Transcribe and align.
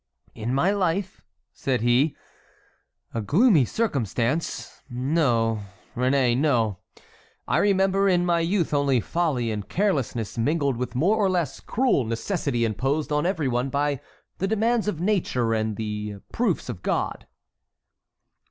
"In 0.33 0.51
my 0.51 0.71
life," 0.71 1.21
said 1.53 1.81
he, 1.81 2.15
"a 3.13 3.21
gloomy 3.21 3.65
circumstance—no, 3.65 5.59
Réné, 5.95 6.35
no; 6.35 6.79
I 7.47 7.59
remember 7.59 8.09
in 8.09 8.25
my 8.25 8.39
youth 8.39 8.73
only 8.73 8.99
folly 8.99 9.51
and 9.51 9.69
carelessness 9.69 10.39
mingled 10.39 10.75
with 10.77 10.95
more 10.95 11.17
or 11.17 11.29
less 11.29 11.59
cruel 11.59 12.03
necessity 12.03 12.65
imposed 12.65 13.11
on 13.11 13.27
every 13.27 13.47
one 13.47 13.69
by 13.69 14.01
the 14.39 14.47
demands 14.47 14.87
of 14.87 14.99
nature 14.99 15.53
and 15.53 15.75
the 15.75 16.15
proofs 16.31 16.67
of 16.67 16.81
God." 16.81 17.27